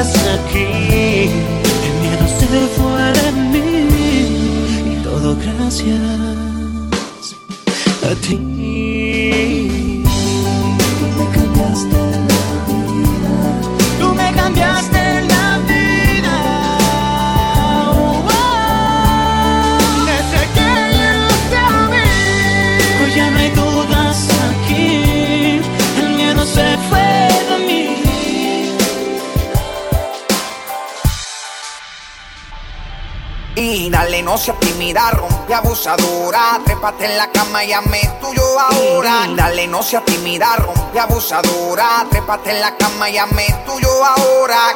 [0.00, 1.30] estás aquí.
[1.86, 2.46] El miedo se
[2.76, 3.68] fue de mí
[4.92, 6.00] y todo gracias
[8.02, 8.85] a ti.
[34.36, 36.60] No seas tímida, rompe abusadora.
[36.62, 39.28] Trépate en la cama y ame tuyo ahora.
[39.28, 39.34] Mm.
[39.34, 42.04] Dale, no seas tímida, rompe abusadora.
[42.10, 44.74] Trépate en la cama y ame tuyo ahora.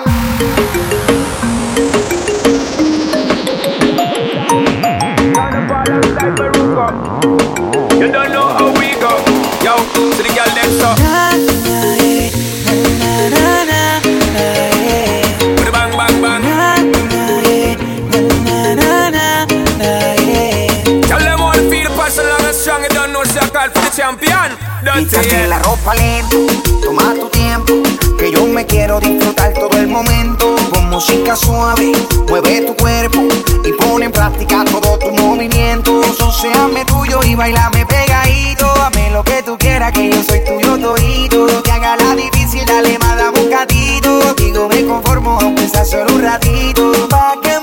[24.93, 26.37] Quítate la ropa lento,
[26.83, 27.75] toma tu tiempo,
[28.19, 30.57] que yo me quiero disfrutar todo el momento.
[30.73, 31.93] Con música suave,
[32.29, 33.21] mueve tu cuerpo
[33.65, 36.03] y pone en práctica todo tu movimiento.
[36.03, 38.67] Eso seame tuyo y bailame pegadito.
[38.75, 41.63] Dame lo que tú quieras, que yo soy tuyo todito.
[41.63, 44.35] Que haga la difícil, dale más, dame un gatito.
[44.35, 46.93] Digo, me conformo, aunque sea solo un ratito.
[47.09, 47.60] Pa' que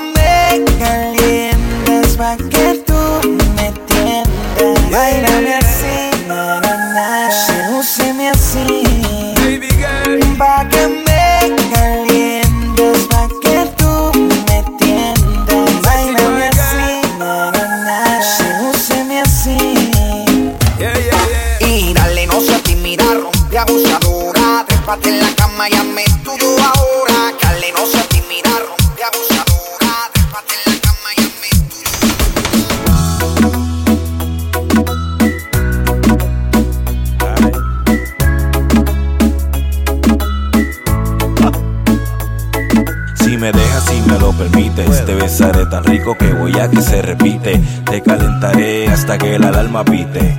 [44.38, 47.60] permites, te besaré tan rico que voy a que se repite.
[47.86, 50.38] Te calentaré hasta que la alarma pite.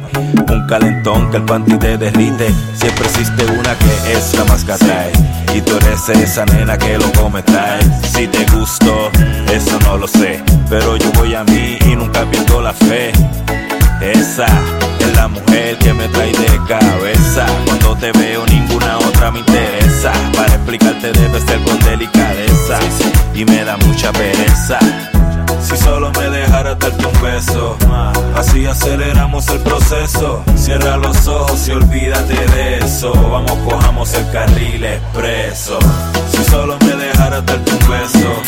[0.50, 2.49] Un calentón que el panty te derrite.
[2.75, 5.12] Siempre existe una que es la más que.
[5.55, 7.43] Y tú eres esa nena que lo come.
[8.12, 9.11] Si te gusto,
[9.53, 10.43] eso no lo sé.
[10.71, 13.12] Pero yo voy a mí y nunca pierdo la fe.
[14.00, 14.47] Esa
[15.00, 17.47] es la mujer que me trae de cabeza.
[17.67, 20.12] Cuando te veo ninguna otra me interesa.
[20.35, 22.79] Para explicarte debe ser con delicadeza.
[23.38, 24.81] Y me da mucha pereza.
[25.62, 27.76] Si solo me dejaras darte un beso,
[28.35, 30.43] así aceleramos el proceso.
[30.56, 33.12] Cierra los ojos y olvídate de eso.
[33.12, 35.79] Vamos, cojamos el carril expreso.
[36.32, 38.43] Si solo me dejaras darte un beso,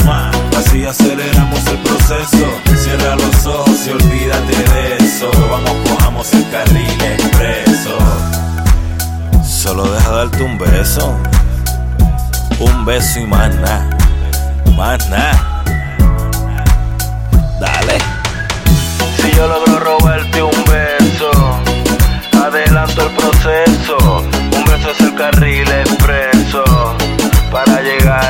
[0.58, 2.46] así aceleramos el proceso.
[2.76, 5.30] Cierra los ojos y olvídate de eso.
[5.52, 7.96] Vamos, cojamos el carril expreso.
[9.44, 11.16] Solo deja darte un beso,
[12.58, 13.96] un beso y más nada,
[14.80, 15.62] más nada.
[17.60, 17.98] Dale.
[19.18, 21.30] Si yo logro robarte un beso,
[22.42, 23.98] adelanto el proceso.
[24.56, 26.64] Un beso es el carril expreso
[27.52, 28.29] para llegar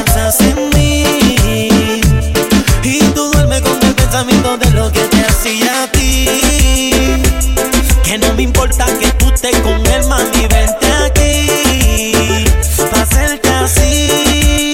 [8.61, 12.45] importa que tú estés con él, mami, vente aquí.
[12.93, 14.73] Hacerte así.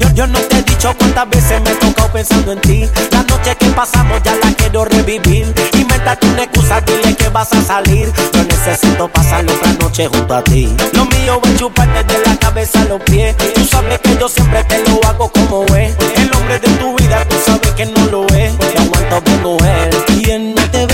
[0.00, 2.90] Yo, yo no te he dicho cuántas veces me he tocado pensando en ti.
[3.12, 5.54] La noche que pasamos ya la quiero revivir.
[5.74, 8.12] Invéntate una excusa, dile que vas a salir.
[8.32, 10.74] Yo necesito pasar otra noche junto a ti.
[10.94, 13.36] Lo mío es chuparte de la cabeza a los pies.
[13.54, 15.94] Tú sabes que yo siempre te lo hago como es.
[16.16, 18.58] El hombre de tu vida, tú sabes que no lo es.
[18.58, 19.95] Te aguanto de mujer.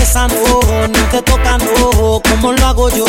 [0.03, 3.05] Besa, no, no te toca, no, como lo hago yo.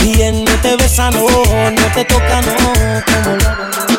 [0.00, 3.93] Él no te besa, no, no te toca, no, como lo hago yo.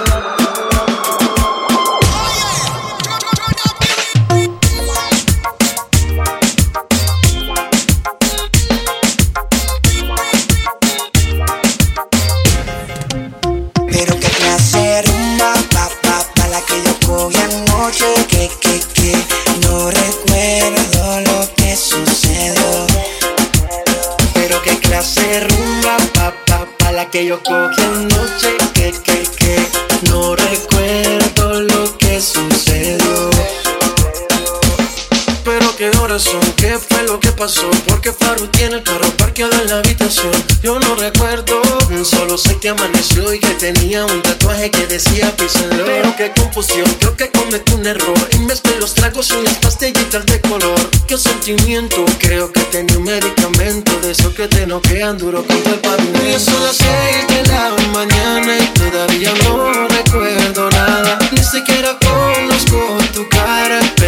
[37.46, 40.32] Pasó Porque Faru tiene el carro parqueado en la habitación.
[40.64, 41.62] Yo no recuerdo,
[42.04, 46.88] solo sé que amaneció Y que tenía un tatuaje que decía písenlo Pero qué confusión,
[47.00, 50.80] creo que cometí un error Y mezclé los tragos y las pastillitas de color.
[51.08, 55.80] Qué sentimiento, creo que tenía un medicamento De eso que te noquean duro contra el
[55.80, 61.20] pavimento Y son las seis de la mañana Y todavía no recuerdo nada.
[61.32, 63.05] Ni siquiera conozco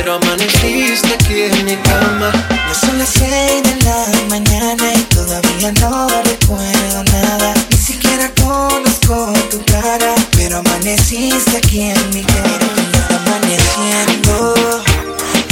[0.07, 2.31] pero amaneciste aquí en mi cama.
[2.49, 7.53] Ya son las seis de la mañana y todavía no recuerdo nada.
[7.69, 10.15] Ni siquiera conozco tu cara.
[10.37, 12.57] Pero amaneciste aquí en mi cama.
[12.93, 14.55] Está amaneciendo,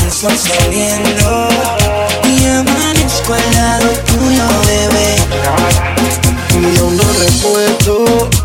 [0.05, 1.49] el sol saliendo.
[2.23, 5.15] Y amanezco al lado tuyo, bebé.
[6.61, 8.44] Y yo no recuerdo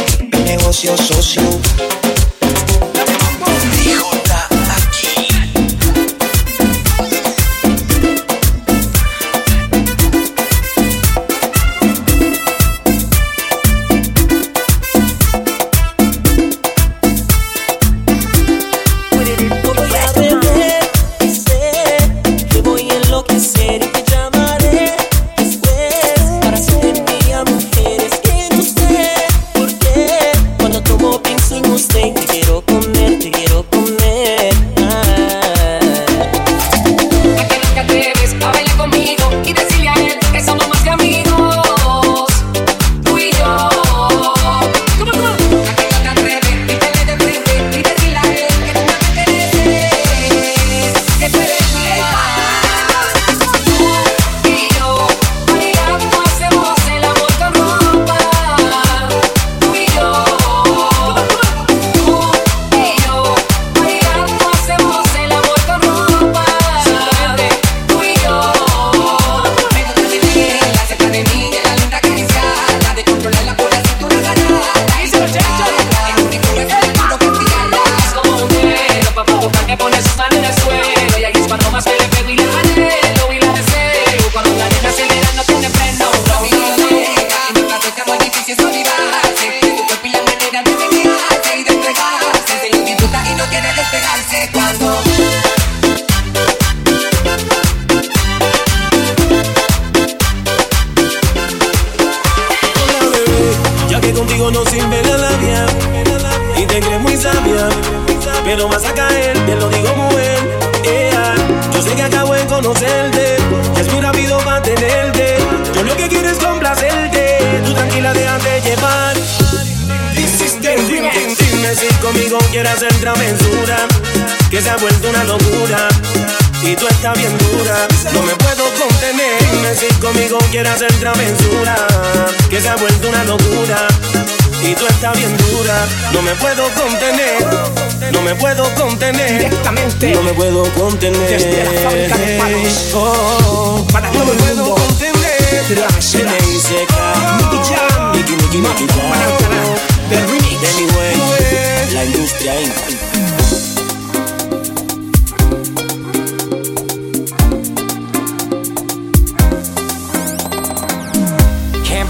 [0.51, 2.00] negocio socio.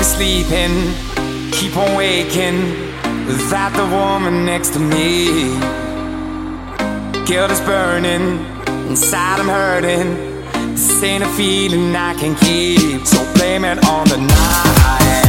[0.01, 0.93] be sleeping,
[1.51, 2.59] keep on waking
[3.27, 5.53] without the woman next to me.
[7.27, 8.43] Guilt is burning,
[8.89, 10.41] inside I'm hurting.
[10.71, 15.20] This ain't a feeling I can keep, so blame it on the night.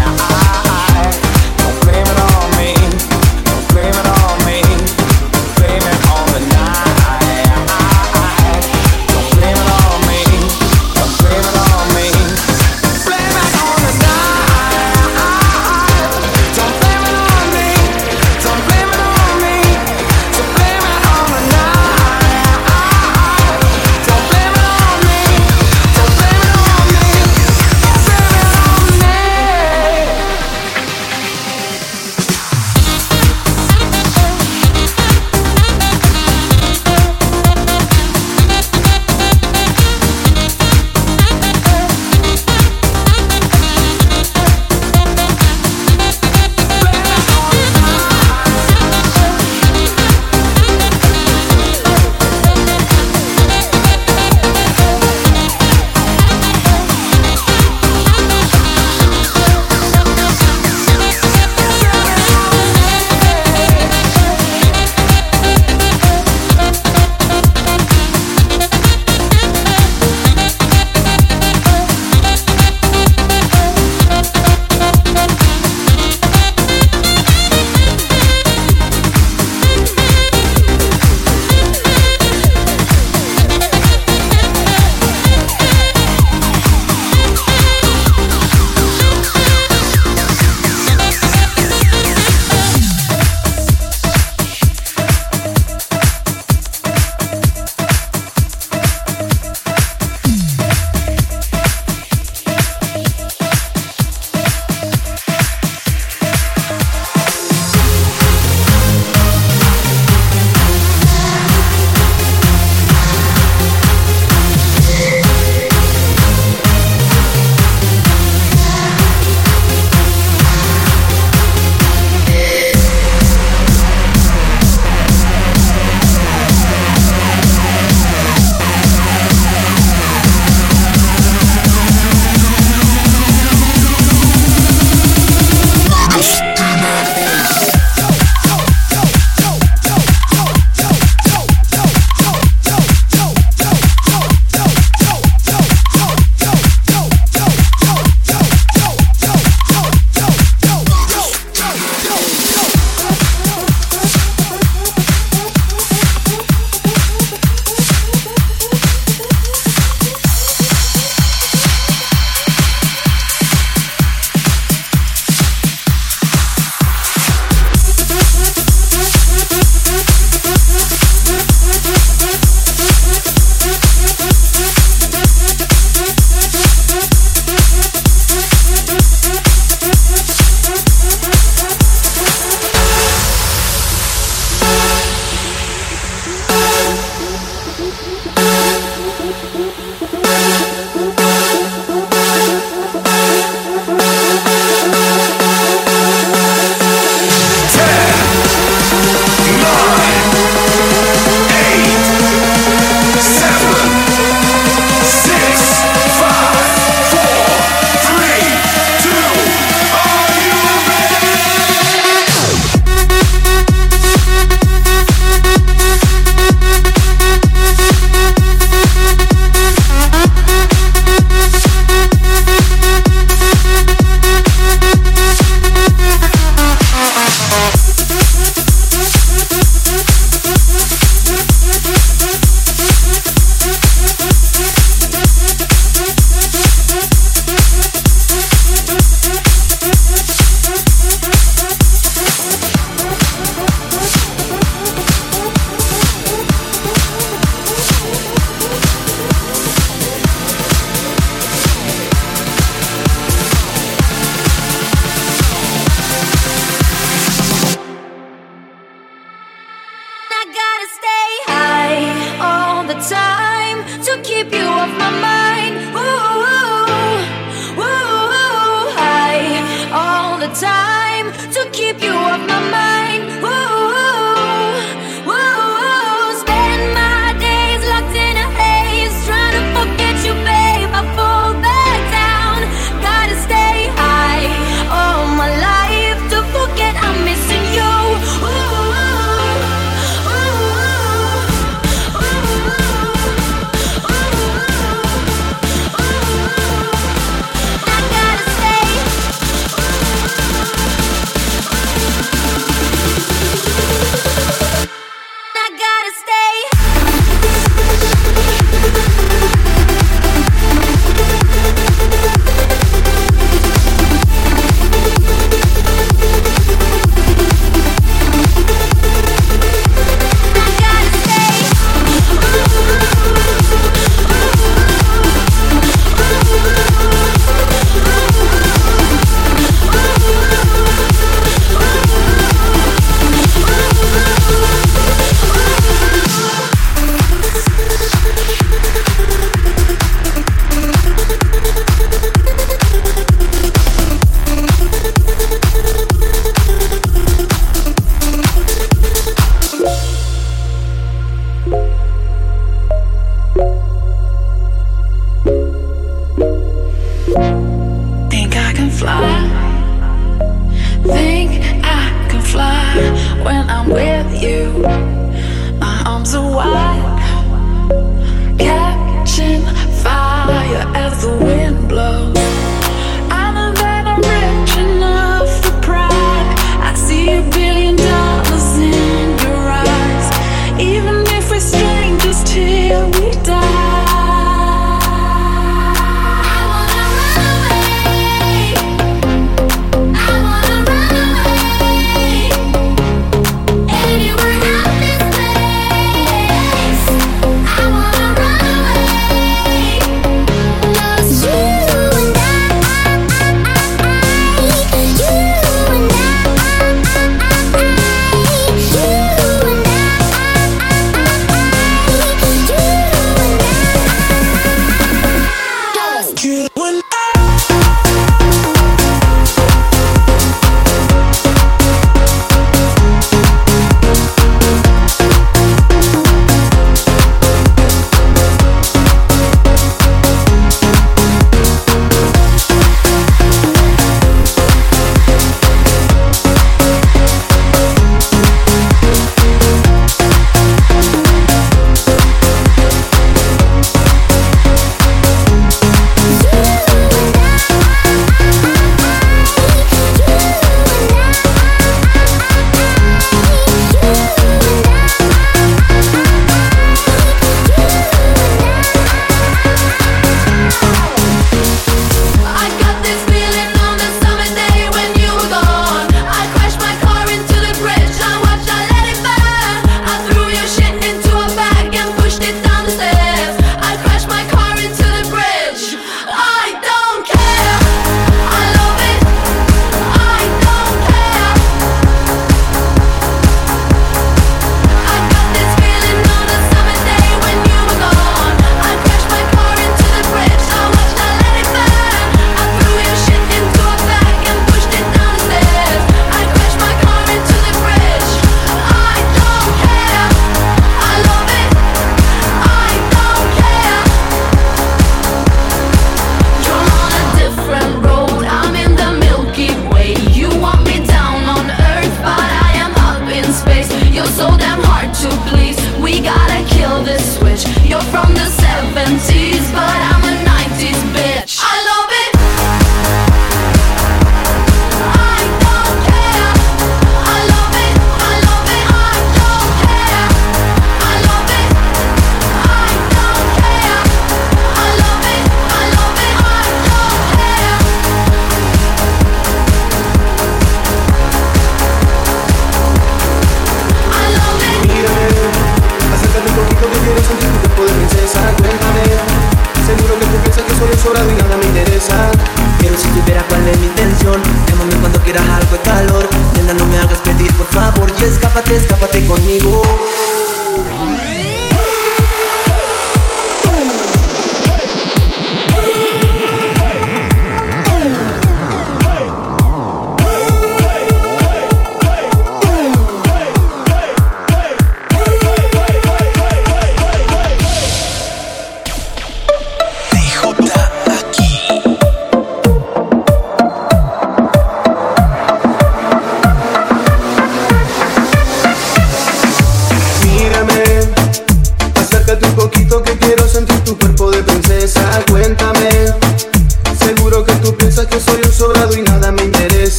[271.33, 273.12] to keep you off my mind.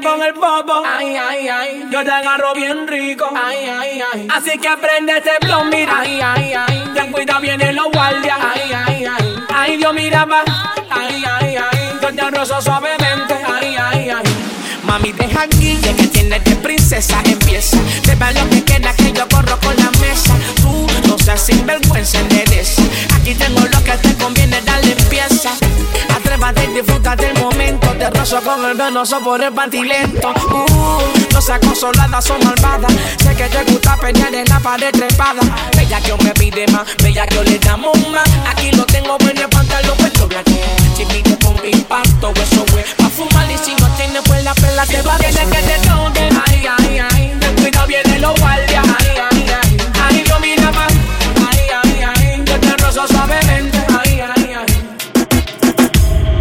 [0.00, 4.58] Con el popo, ay, ay, ay, yo te agarro bien rico, ay, ay, ay, así
[4.58, 9.04] que aprende este blon, mira, ay, ay, ay, ten cuidado vienen los guardias, ay, ay,
[9.04, 10.44] ay, ay, Dios mira pa,
[10.90, 12.81] ay, ay, ay, yo te rozo suavemente,
[28.40, 30.30] con el venoso por el pantilento.
[30.30, 32.88] Uh, no seas consolada, son malvada.
[33.22, 35.42] Sé que te gusta pelear en la pared trepada.
[35.76, 38.24] Bella que me pide más, bella que le damos más.
[38.48, 40.50] Aquí lo tengo en el pantalón puesto blanco.
[40.96, 44.86] Si pide con impacto, eso fue pa' fumar y si no tienes pues la pela
[44.86, 45.18] te va.
[45.18, 47.38] Tienes que te toquen, ay, ay, ay.
[47.38, 48.40] Ten cuidado viene los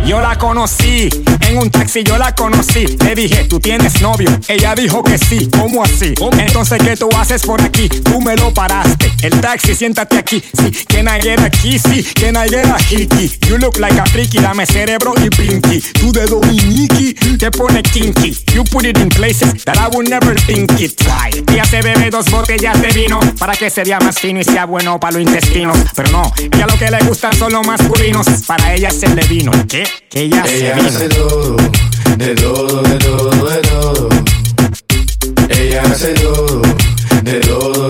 [0.05, 1.09] Yo la conocí
[1.41, 2.85] en un taxi, yo la conocí.
[3.05, 4.29] Le dije, ¿tú tienes novio?
[4.47, 5.49] Ella dijo que sí.
[5.57, 6.13] ¿Cómo así?
[6.37, 7.87] Entonces, ¿qué tú haces por aquí?
[7.87, 9.11] Tú me lo paraste.
[9.21, 10.43] El taxi, siéntate aquí.
[10.53, 12.03] Sí, can I get a kissy?
[12.15, 13.31] Can I get a hickey?
[13.47, 15.81] You look like a freaky, dame cerebro y blinky.
[15.99, 18.35] Tú de Dominiki, te pone kinky.
[18.53, 20.97] You put it in places that I would never think it.
[20.97, 21.43] Try.
[21.53, 24.99] Ella se bebe dos botellas de vino para que sería más fino y sea bueno
[24.99, 25.77] para los intestinos.
[25.95, 28.25] Pero no, ella lo que le gustan son los masculinos.
[28.47, 29.51] Para ella es el de vino.
[29.67, 29.90] ¿Qué?
[30.13, 31.55] Ella, ella hace todo,
[32.17, 34.09] de todo, de todo, de todo.
[35.49, 36.61] Ella hace todo,
[37.23, 37.80] de todo.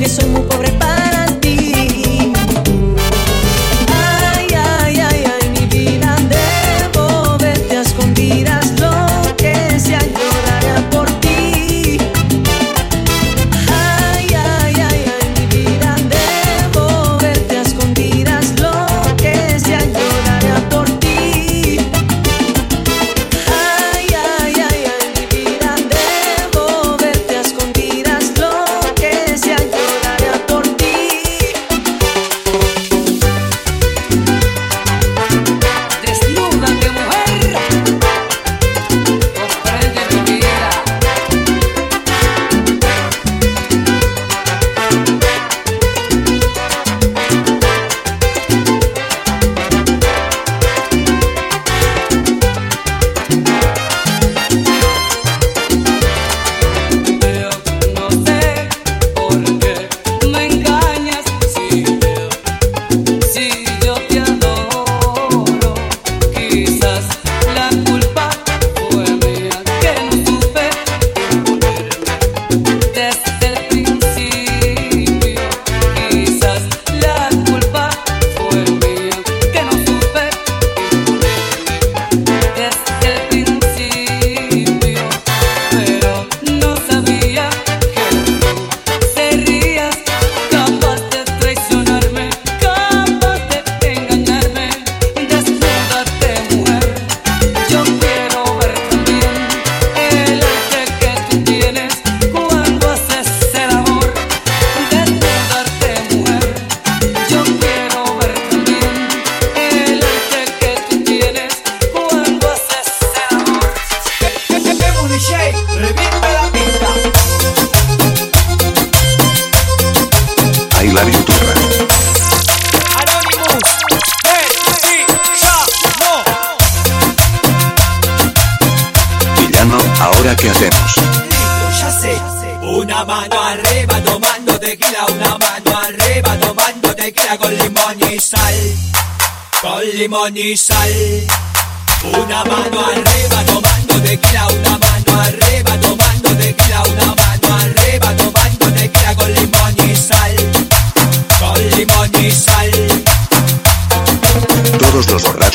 [0.00, 0.89] que soy muy pobre para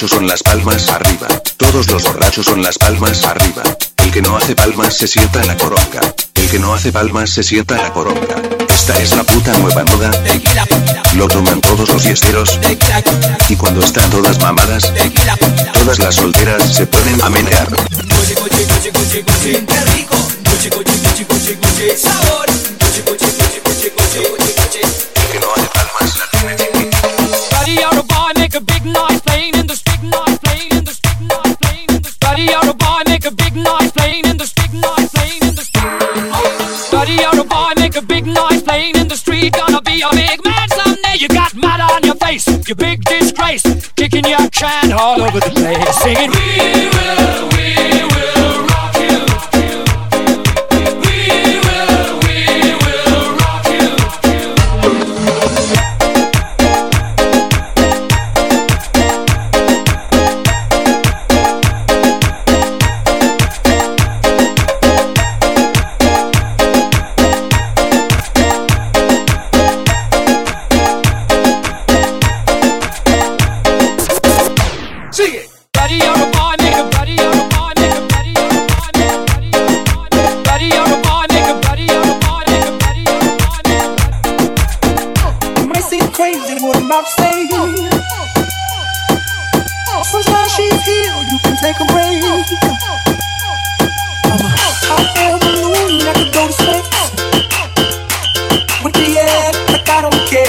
[0.09, 1.27] son las palmas arriba.
[1.57, 3.63] Todos los borrachos son las palmas arriba.
[3.97, 6.01] El que no hace palmas se sienta a la coronga.
[6.33, 8.35] El que no hace palmas se sienta a la coronga.
[8.69, 10.11] Esta es la puta nueva moda.
[11.15, 12.59] Lo toman todos los yesteros.
[13.49, 14.91] Y cuando están todas mamadas,
[15.73, 17.67] todas las solteras se pueden amenear.
[21.95, 22.64] Sabor.
[41.25, 43.63] You got mud on your face, you big disgrace,
[43.95, 47.24] kicking your can all over the place, singing, We will.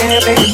[0.09, 0.47] can't think.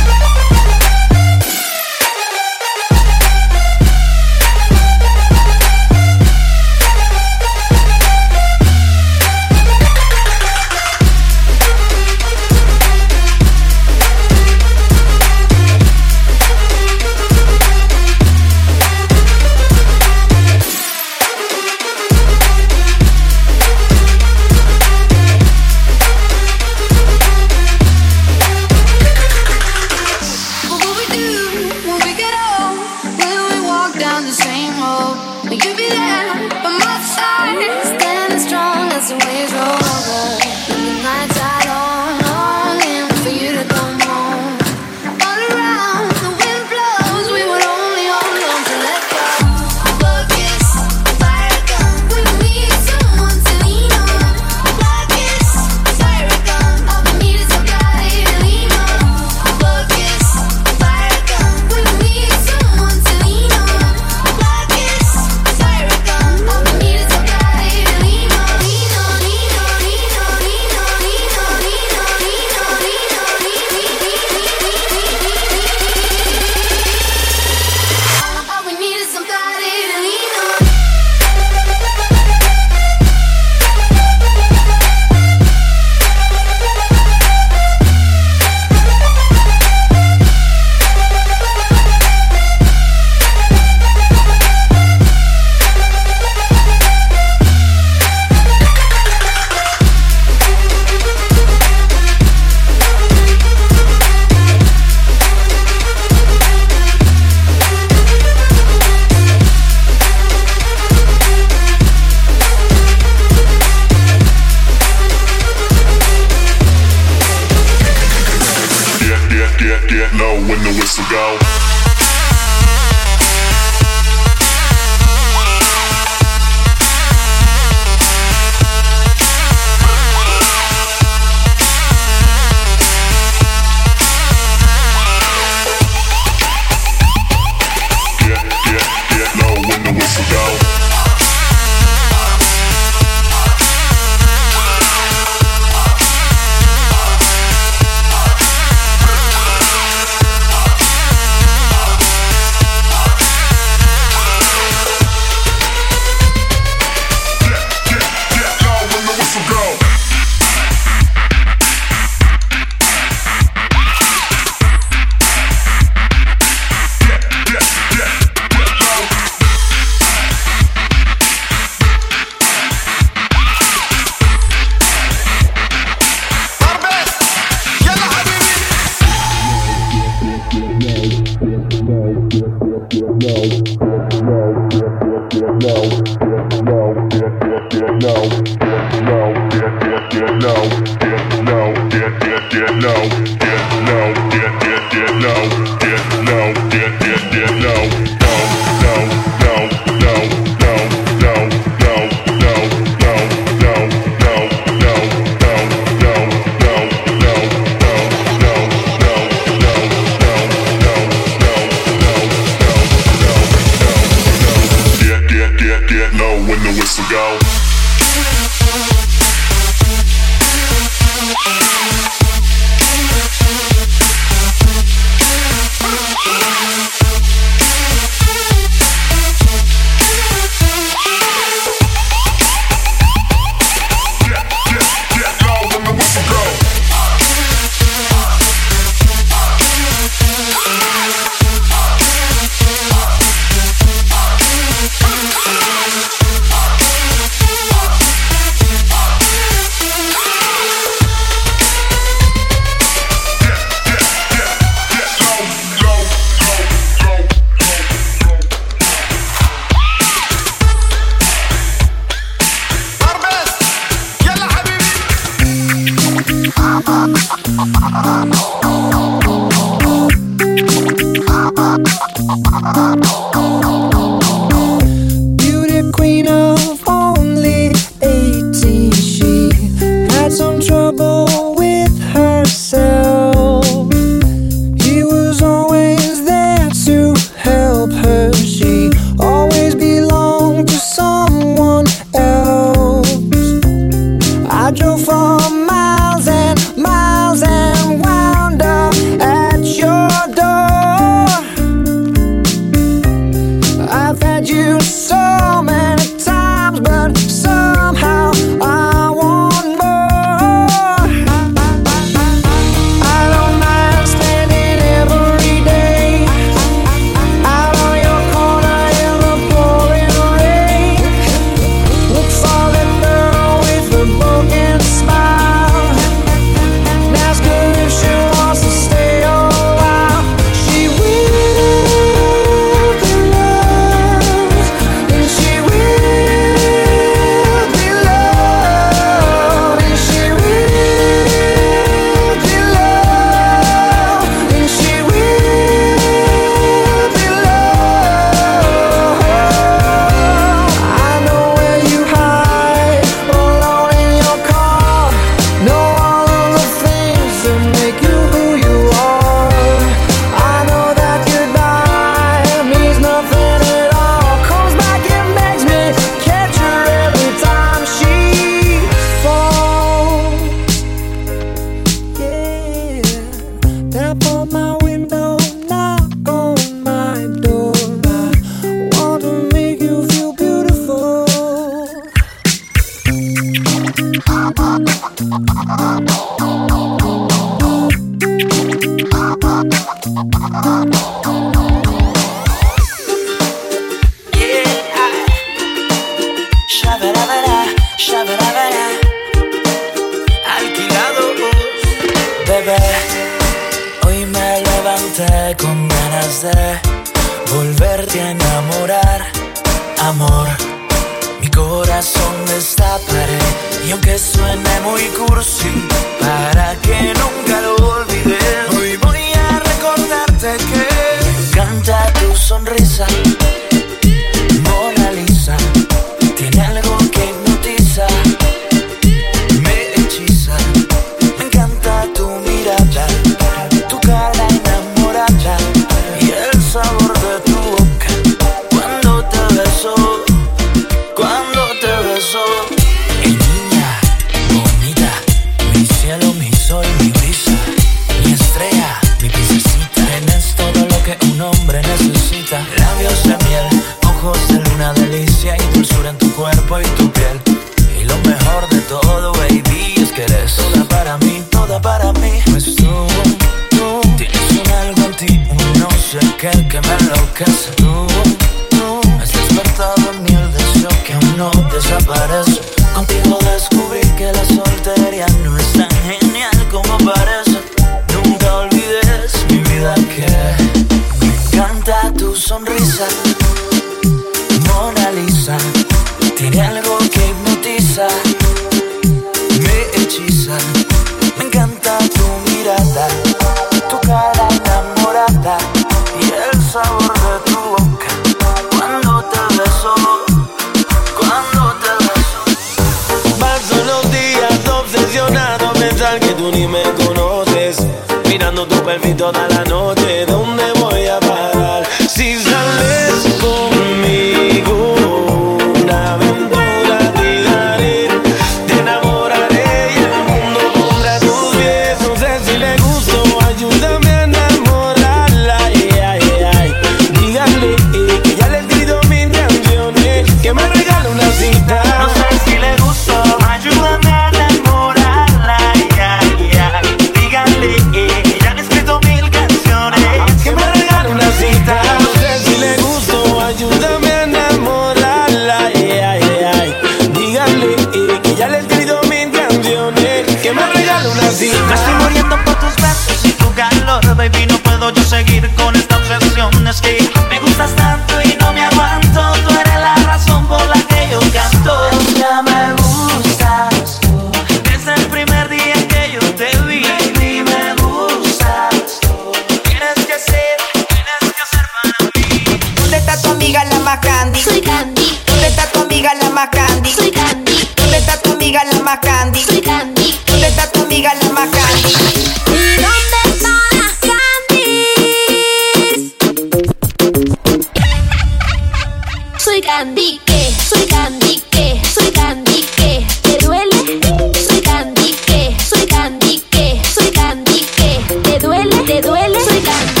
[599.63, 600.00] that.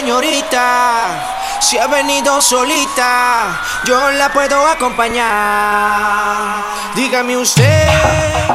[0.00, 6.64] señorita, si ha venido solita, yo la puedo acompañar.
[6.94, 7.86] Dígame usted,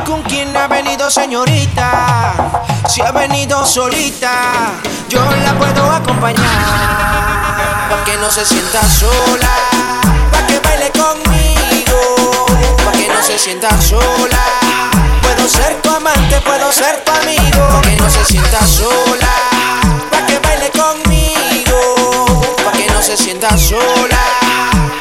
[0.07, 2.33] ¿con quién ha venido señorita?
[2.89, 4.71] Si ha venido solita,
[5.07, 6.41] yo la puedo acompañar.
[7.91, 9.55] Pa' que no se sienta sola,
[10.31, 12.47] pa' que baile conmigo,
[12.83, 14.43] pa' que no se sienta sola.
[15.21, 19.54] Puedo ser tu amante, puedo ser tu amigo, que no se sienta sola
[23.15, 24.19] se sienta sola.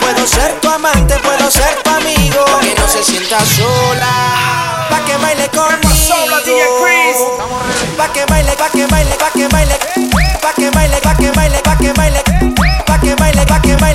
[0.00, 2.44] Puedo ser tu amante, puedo ser tu amigo.
[2.44, 4.86] Pa que no se sienta sola.
[4.88, 5.88] Pa' que baile conmigo.
[7.96, 9.78] Pa' que baile, pa' que baile, pa' que baile.
[10.40, 12.22] Pa' que baile, pa' que baile, pa' que baile.
[12.86, 13.93] Pa' que baile, pa' que baile.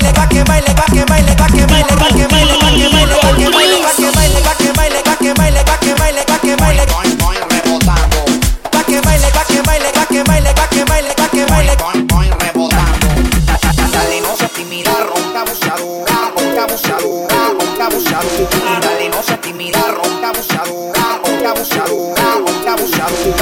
[16.94, 18.80] abusadora, ronca abusadora.
[18.80, 23.39] Dale, no se tímida, ronca abusadora, ronca abusadora.